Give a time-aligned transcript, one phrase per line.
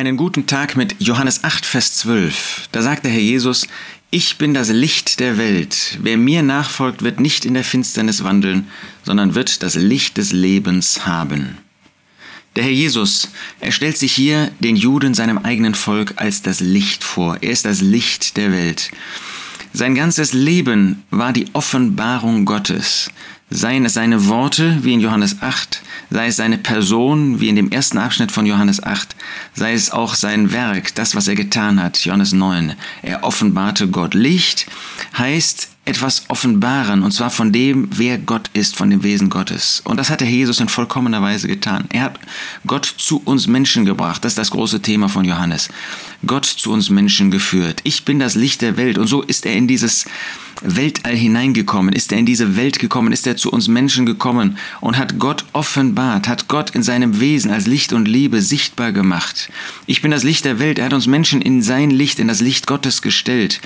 [0.00, 2.70] Einen guten Tag mit Johannes 8, Vers 12.
[2.72, 3.66] Da sagt der Herr Jesus,
[4.10, 5.98] ich bin das Licht der Welt.
[6.00, 8.68] Wer mir nachfolgt, wird nicht in der Finsternis wandeln,
[9.04, 11.58] sondern wird das Licht des Lebens haben.
[12.56, 13.28] Der Herr Jesus,
[13.60, 17.36] er stellt sich hier den Juden, seinem eigenen Volk, als das Licht vor.
[17.42, 18.90] Er ist das Licht der Welt.
[19.74, 23.10] Sein ganzes Leben war die Offenbarung Gottes.
[23.50, 27.70] Seien es seine Worte, wie in Johannes 8, sei es seine Person, wie in dem
[27.70, 29.16] ersten Abschnitt von Johannes 8,
[29.54, 32.74] sei es auch sein Werk, das, was er getan hat, Johannes 9.
[33.02, 34.14] Er offenbarte Gott.
[34.14, 34.66] Licht
[35.18, 39.82] heißt etwas offenbaren, und zwar von dem, wer Gott ist, von dem Wesen Gottes.
[39.84, 41.86] Und das hat der Jesus in vollkommener Weise getan.
[41.90, 42.20] Er hat
[42.66, 44.24] Gott zu uns Menschen gebracht.
[44.24, 45.68] Das ist das große Thema von Johannes.
[46.24, 47.80] Gott zu uns Menschen geführt.
[47.82, 48.98] Ich bin das Licht der Welt.
[48.98, 50.04] Und so ist er in dieses
[50.62, 54.58] Weltall hineingekommen, ist er in diese Welt gekommen, ist er zu uns Menschen gekommen?
[54.80, 59.50] Und hat Gott offenbart, hat Gott in seinem Wesen als Licht und Liebe sichtbar gemacht.
[59.86, 62.40] Ich bin das Licht der Welt, er hat uns Menschen in sein Licht, in das
[62.40, 63.60] Licht Gottes gestellt.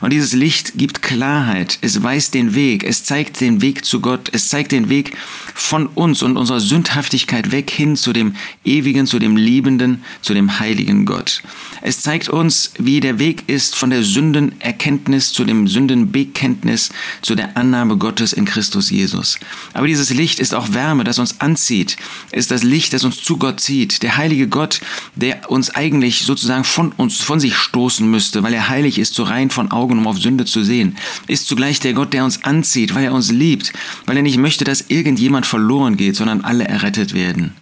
[0.00, 4.28] Und dieses Licht gibt Klarheit, es weist den Weg, es zeigt den Weg zu Gott,
[4.32, 5.16] es zeigt den Weg
[5.54, 10.58] von uns und unserer Sündhaftigkeit weg hin zu dem ewigen, zu dem liebenden, zu dem
[10.58, 11.42] heiligen Gott.
[11.80, 16.90] Es zeigt uns, wie der Weg ist von der Sündenerkenntnis zu dem Sündenbeg Erkenntnis,
[17.22, 19.38] zu der Annahme Gottes in Christus Jesus.
[19.72, 21.96] Aber dieses Licht ist auch Wärme, das uns anzieht,
[22.32, 24.02] ist das Licht, das uns zu Gott zieht.
[24.02, 24.80] Der heilige Gott,
[25.14, 29.22] der uns eigentlich sozusagen von uns, von sich stoßen müsste, weil er heilig ist, so
[29.22, 32.94] rein von Augen, um auf Sünde zu sehen, ist zugleich der Gott, der uns anzieht,
[32.94, 33.72] weil er uns liebt,
[34.06, 37.54] weil er nicht möchte, dass irgendjemand verloren geht, sondern alle errettet werden.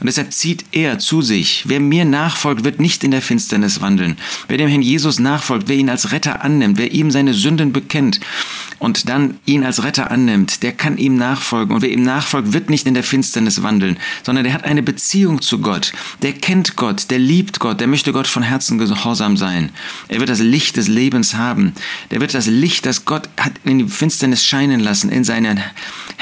[0.00, 1.64] Und deshalb zieht er zu sich.
[1.66, 4.16] Wer mir nachfolgt, wird nicht in der Finsternis wandeln.
[4.48, 8.20] Wer dem Herrn Jesus nachfolgt, wer ihn als Retter annimmt, wer ihm seine Sünden bekennt
[8.78, 11.74] und dann ihn als Retter annimmt, der kann ihm nachfolgen.
[11.74, 15.40] Und wer ihm nachfolgt, wird nicht in der Finsternis wandeln, sondern der hat eine Beziehung
[15.40, 15.92] zu Gott.
[16.22, 19.70] Der kennt Gott, der liebt Gott, der möchte Gott von Herzen gehorsam sein.
[20.08, 21.72] Er wird das Licht des Lebens haben.
[22.10, 25.46] Der wird das Licht, das Gott hat in die Finsternis scheinen lassen, in sein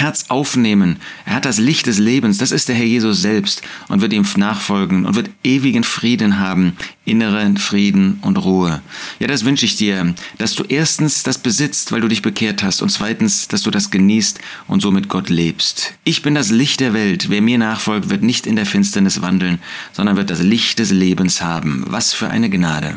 [0.00, 0.96] Herz aufnehmen.
[1.26, 2.38] Er hat das Licht des Lebens.
[2.38, 6.76] Das ist der Herr Jesus selbst und wird ihm nachfolgen und wird ewigen Frieden haben,
[7.04, 8.80] inneren Frieden und Ruhe.
[9.18, 12.82] Ja, das wünsche ich dir, dass du erstens das besitzt, weil du dich bekehrt hast
[12.82, 15.94] und zweitens, dass du das genießt und so mit Gott lebst.
[16.04, 17.28] Ich bin das Licht der Welt.
[17.28, 19.58] Wer mir nachfolgt, wird nicht in der Finsternis wandeln,
[19.92, 21.84] sondern wird das Licht des Lebens haben.
[21.88, 22.94] Was für eine Gnade.